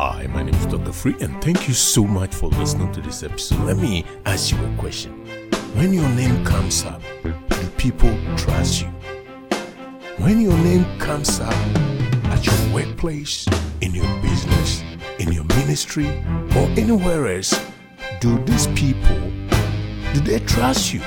[0.00, 0.92] Hi, my name is Dr.
[0.92, 3.58] Free, and thank you so much for listening to this episode.
[3.64, 5.10] Let me ask you a question.
[5.74, 8.86] When your name comes up, do people trust you?
[10.18, 11.52] When your name comes up
[12.30, 13.48] at your workplace,
[13.80, 14.84] in your business,
[15.18, 16.06] in your ministry,
[16.54, 17.60] or anywhere else,
[18.20, 19.18] do these people
[20.14, 21.00] do they trust you?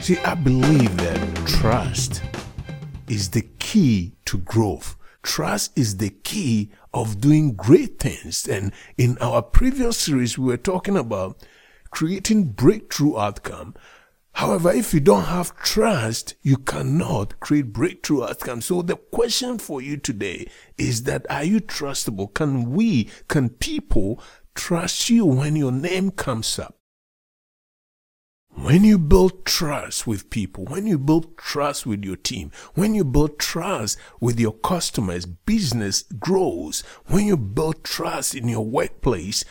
[0.00, 2.22] See, I believe that trust
[3.08, 4.94] is the key to growth.
[5.22, 8.48] Trust is the key of doing great things.
[8.48, 11.42] And in our previous series, we were talking about
[11.90, 13.74] creating breakthrough outcome.
[14.32, 18.60] However, if you don't have trust, you cannot create breakthrough outcome.
[18.62, 20.48] So the question for you today
[20.78, 22.32] is that are you trustable?
[22.32, 24.22] Can we, can people
[24.54, 26.79] trust you when your name comes up?
[28.70, 33.02] When you build trust with people, when you build trust with your team, when you
[33.02, 36.84] build trust with your customers, business grows.
[37.06, 39.44] When you build trust in your workplace,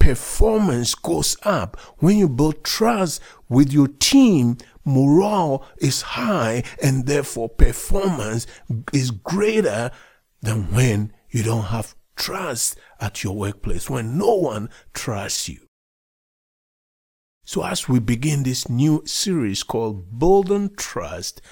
[0.00, 1.76] performance goes up.
[1.98, 8.44] When you build trust with your team, morale is high and therefore performance
[8.92, 9.92] is greater
[10.42, 15.63] than when you don't have trust at your workplace, when no one trusts you.
[17.46, 21.42] So, as we begin this new series called Building Trust,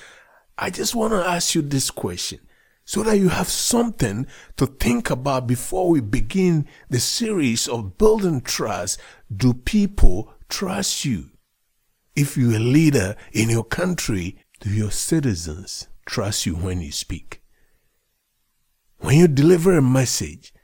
[0.57, 2.41] I just want to ask you this question
[2.85, 4.27] so that you have something
[4.57, 9.01] to think about before we begin the series of Building Trust.
[9.35, 11.31] Do people trust you?
[12.17, 17.43] If you're a leader in your country, do your citizens trust you when you speak?
[18.98, 20.55] When you deliver a message,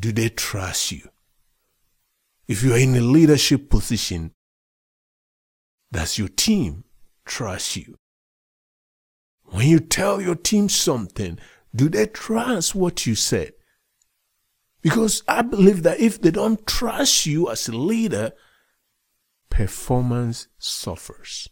[0.00, 1.08] do they trust you?
[2.48, 4.32] If you are in a leadership position,
[5.94, 6.82] does your team
[7.24, 7.94] trust you?
[9.44, 11.38] When you tell your team something,
[11.72, 13.52] do they trust what you said?
[14.82, 18.32] Because I believe that if they don't trust you as a leader,
[19.48, 21.48] performance suffers.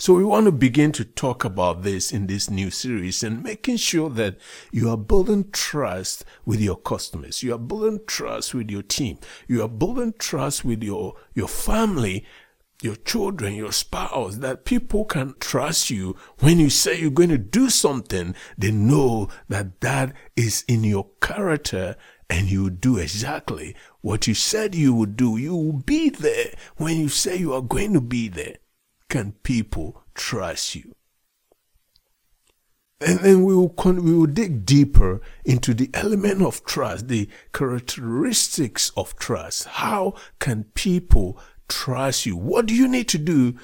[0.00, 3.78] So we want to begin to talk about this in this new series and making
[3.78, 4.36] sure that
[4.70, 7.42] you are building trust with your customers.
[7.42, 9.18] You are building trust with your team.
[9.48, 12.24] You are building trust with your, your family,
[12.82, 17.38] your children, your spouse, that people can trust you when you say you're going to
[17.38, 18.34] do something.
[18.56, 21.96] They know that that is in your character
[22.30, 25.36] and you do exactly what you said you would do.
[25.36, 28.56] You will be there when you say you are going to be there
[29.08, 30.94] can people trust you?
[33.00, 37.28] And then we will, con- we will dig deeper into the element of trust, the
[37.52, 39.66] characteristics of trust.
[39.66, 42.36] How can people trust you?
[42.36, 43.58] What do you need to do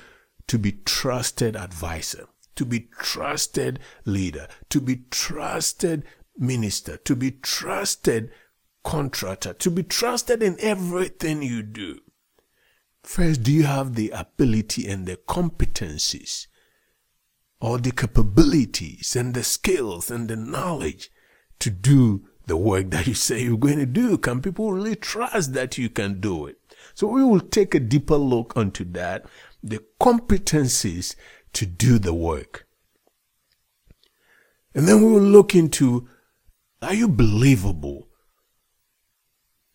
[0.46, 2.26] to be trusted advisor,
[2.56, 6.04] to be trusted leader, to be trusted
[6.36, 8.30] minister, to be trusted
[8.82, 12.00] contractor, to be trusted in everything you do?
[13.02, 16.46] First, do you have the ability and the competencies
[17.60, 21.10] or the capabilities and the skills and the knowledge
[21.58, 24.18] to do the work that you say you're going to do?
[24.18, 26.58] Can people really trust that you can do it?
[26.94, 29.26] So we will take a deeper look onto that,
[29.62, 31.16] the competencies
[31.54, 32.66] to do the work.
[34.74, 36.08] And then we will look into,
[36.82, 38.08] are you believable?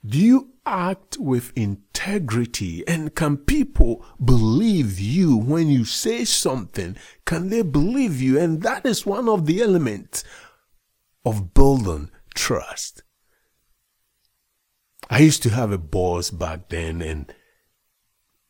[0.05, 2.87] Do you act with integrity?
[2.87, 6.95] And can people believe you when you say something?
[7.25, 8.39] Can they believe you?
[8.39, 10.23] And that is one of the elements
[11.25, 13.03] of building trust.
[15.19, 17.33] I used to have a boss back then and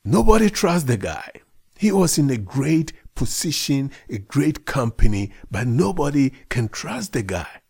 [0.05, 1.31] nobody trusts the guy.
[1.79, 7.63] He was in a great position, a great company, but nobody can trust the guy.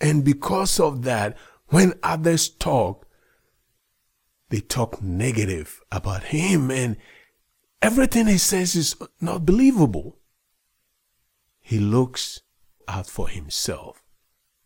[0.00, 3.08] And because of that, when others talk,
[4.50, 6.98] they talk negative about him and
[7.82, 10.20] everything he says is not believable.
[11.60, 12.42] He looks
[12.86, 14.01] out for himself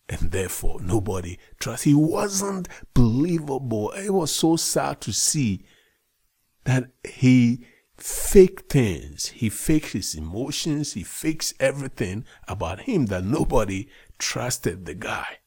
[0.09, 1.85] and therefore nobody trusts.
[1.85, 3.91] He wasn't believable.
[3.91, 5.65] It was so sad to see
[6.65, 7.65] that he
[7.97, 9.29] faked things.
[9.29, 10.93] He faked his emotions.
[10.93, 13.89] He fakes everything about him that nobody
[14.19, 15.39] trusted the guy.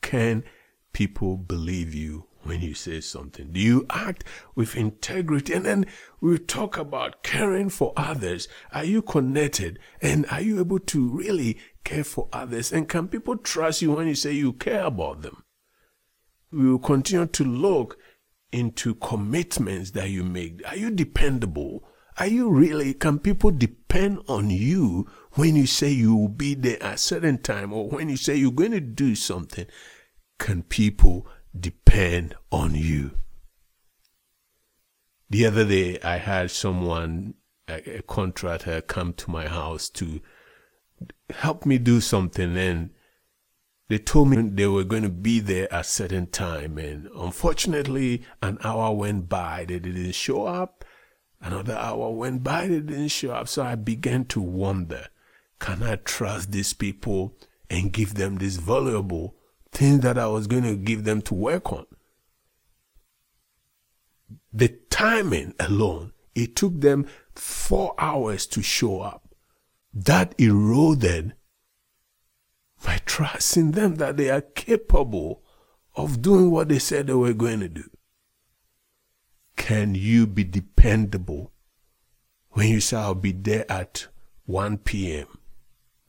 [0.00, 0.44] Can
[0.92, 3.52] people believe you when you say something?
[3.52, 4.24] Do you act
[4.54, 5.52] with integrity?
[5.52, 5.86] And then
[6.20, 8.48] we talk about caring for others.
[8.72, 9.78] Are you connected?
[10.00, 12.72] And are you able to really care for others?
[12.72, 15.44] And can people trust you when you say you care about them?
[16.50, 17.98] We will continue to look
[18.52, 20.62] into commitments that you make.
[20.68, 21.84] Are you dependable?
[22.18, 26.80] Are you really, can people depend on you when you say you will be there
[26.80, 29.66] at a certain time or when you say you're going to do something?
[30.38, 31.26] Can people
[31.58, 33.12] depend on you?
[35.28, 37.34] The other day, I had someone,
[37.66, 40.20] a, a contractor, come to my house to
[41.30, 42.56] help me do something.
[42.56, 42.90] And
[43.88, 46.78] they told me they were going to be there at a certain time.
[46.78, 49.64] And unfortunately an hour went by.
[49.68, 50.84] They didn't show up.
[51.40, 52.68] Another hour went by.
[52.68, 53.48] They didn't show up.
[53.48, 55.08] So i began to wonder
[55.60, 57.36] can i trust these people
[57.70, 59.36] and give them this valuable
[59.72, 61.86] thing that i was going to give them to work on?
[64.52, 69.23] The timing alone it took them four hours to show up
[69.94, 71.34] that eroded
[72.84, 75.42] my trust in them that they are capable
[75.94, 77.88] of doing what they said they were going to do.
[79.56, 81.52] Can you be dependable
[82.50, 84.08] when you say, I'll be there at
[84.46, 85.38] 1 p.m.?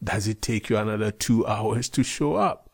[0.03, 2.69] Does it take you another two hours to show up?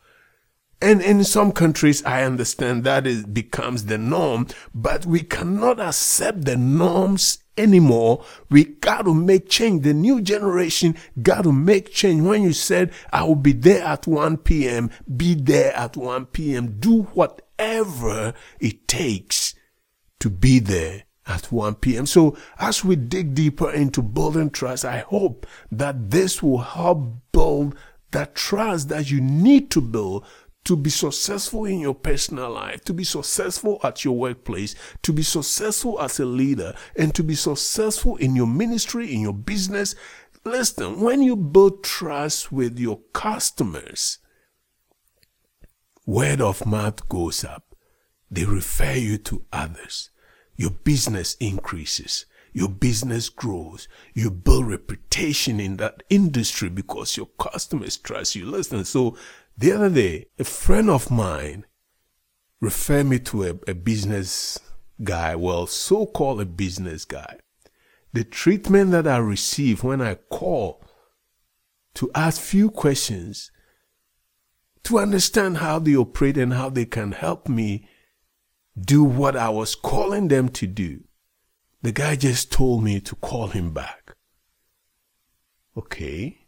[0.81, 6.46] And in some countries, I understand that it becomes the norm, but we cannot accept
[6.46, 8.24] the norms anymore.
[8.50, 9.83] We got to make change.
[9.83, 12.21] The new generation got to make change.
[12.21, 16.80] When you said, I will be there at 1 p.m., be there at 1 p.m.,
[16.80, 19.56] do whatever it takes
[20.19, 22.06] to be there at 1 p.m.
[22.06, 27.75] So as we dig deeper into building trust, I hope that this will help build
[28.12, 30.25] that trust that you need to build
[30.63, 35.24] to be successful in your personal life, to be successful at your workplace, to be
[35.24, 39.96] successful as a leader, and to be successful in your ministry, in your business.
[40.44, 44.19] Listen, when you build trust with your customers,
[46.06, 47.75] word of mouth goes up.
[48.30, 50.10] They refer you to others.
[50.56, 52.25] Your business increases.
[52.54, 53.88] Your business grows.
[54.13, 58.46] You build reputation in that industry because your customers trust you.
[58.46, 59.16] Listen, so
[59.57, 61.65] the other day, a friend of mine
[62.59, 64.59] referred me to a, a business
[65.03, 67.38] guy, well, so called a business guy.
[68.13, 70.83] The treatment that I receive when I call
[71.95, 73.51] to ask few questions
[74.83, 77.88] to understand how they operate and how they can help me
[78.80, 81.03] do what I was calling them to do.
[81.81, 84.15] The guy just told me to call him back.
[85.75, 86.41] Okay.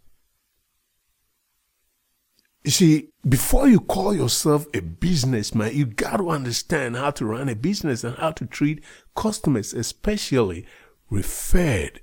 [2.64, 7.50] You see, before you call yourself a businessman, you got to understand how to run
[7.50, 8.82] a business and how to treat
[9.16, 10.66] customers, especially
[11.10, 12.00] referred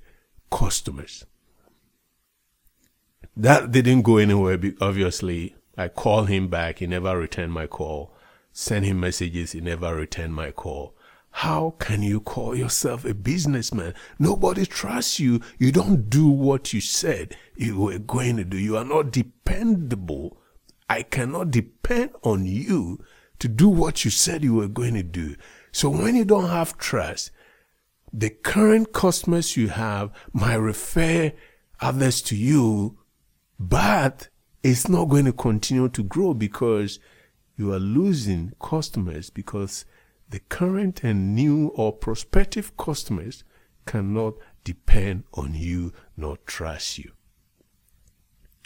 [0.51, 1.25] customers.
[3.35, 5.55] That didn't go anywhere, obviously.
[5.77, 6.77] I called him back.
[6.77, 8.13] He never returned my call.
[8.51, 9.53] Sent him messages.
[9.53, 10.95] He never returned my call.
[11.31, 13.95] How can you call yourself a businessman?
[14.19, 15.41] Nobody trusts you.
[15.57, 18.57] You don't do what you said you were going to do.
[18.57, 20.37] You are not dependable
[20.91, 23.01] I cannot depend on you
[23.39, 25.37] to do what you said you were going to do.
[25.71, 27.31] So when you don't have trust,
[28.11, 31.31] the current customers you have might refer
[31.79, 32.99] others to you,
[33.57, 34.27] but
[34.63, 36.99] it's not going to continue to grow because
[37.55, 39.85] you are losing customers because
[40.27, 43.45] the current and new or prospective customers
[43.85, 44.33] cannot
[44.65, 47.13] depend on you nor trust you.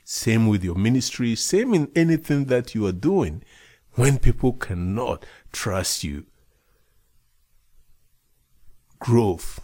[0.07, 3.41] Same with your ministry, same in anything that you are doing.
[3.93, 6.27] When people cannot trust you,
[8.99, 9.59] growth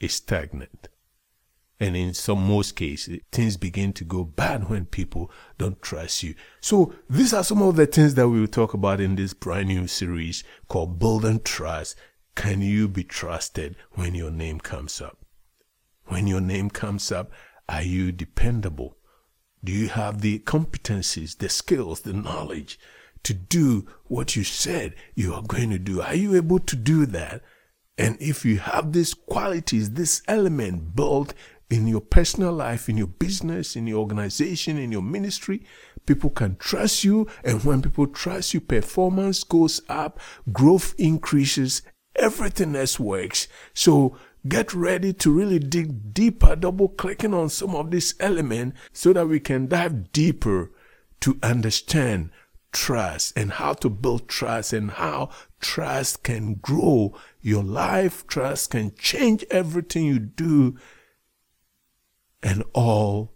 [0.00, 0.88] is stagnant.
[1.78, 6.34] And in some most cases, things begin to go bad when people don't trust you.
[6.62, 9.68] So these are some of the things that we will talk about in this brand
[9.68, 11.96] new series called Building Trust.
[12.34, 15.18] Can you be trusted when your name comes up?
[16.06, 17.30] When your name comes up,
[17.68, 18.96] are you dependable?
[19.64, 22.78] Do you have the competencies, the skills, the knowledge
[23.22, 26.02] to do what you said you are going to do?
[26.02, 27.42] Are you able to do that?
[27.96, 31.32] And if you have these qualities, this element built
[31.70, 35.64] in your personal life, in your business, in your organization, in your ministry,
[36.04, 37.26] people can trust you.
[37.42, 40.20] And when people trust you, performance goes up,
[40.52, 41.82] growth increases,
[42.16, 43.48] everything else works.
[43.72, 49.12] So get ready to really dig deeper, double clicking on some of these elements so
[49.12, 50.70] that we can dive deeper
[51.20, 52.30] to understand
[52.72, 58.26] trust and how to build trust and how trust can grow your life.
[58.26, 60.76] Trust can change everything you do.
[62.42, 63.32] And all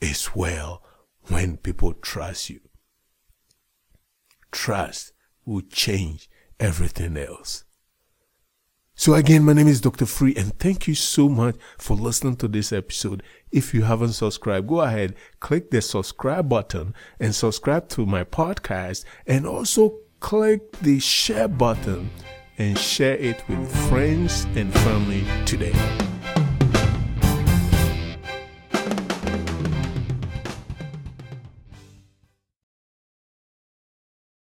[0.00, 0.82] is well
[1.28, 2.60] when people trust you.
[4.50, 5.12] Trust
[5.44, 7.64] will change everything else.
[9.00, 10.06] So again, my name is Dr.
[10.06, 13.22] Free and thank you so much for listening to this episode.
[13.52, 19.04] If you haven't subscribed, go ahead, click the subscribe button and subscribe to my podcast
[19.24, 22.10] and also click the share button
[22.58, 26.07] and share it with friends and family today.